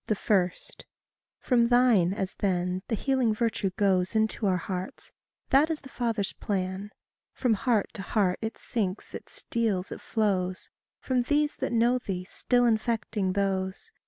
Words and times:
1. 0.27 0.51
FROM 1.37 1.67
thine, 1.67 2.11
as 2.11 2.33
then, 2.39 2.81
the 2.87 2.95
healing 2.95 3.35
virtue 3.35 3.69
goes 3.77 4.15
Into 4.15 4.47
our 4.47 4.57
hearts 4.57 5.11
that 5.51 5.69
is 5.69 5.81
the 5.81 5.89
Father's 5.93 6.33
plan. 6.33 6.89
From 7.33 7.53
heart 7.53 7.91
to 7.93 8.01
heart 8.01 8.39
it 8.41 8.57
sinks, 8.57 9.13
it 9.13 9.29
steals, 9.29 9.91
it 9.91 10.01
flows, 10.01 10.71
From 10.99 11.21
these 11.21 11.55
that 11.57 11.71
know 11.71 11.99
thee 11.99 12.23
still 12.23 12.65
infecting 12.65 13.33
those. 13.33 13.91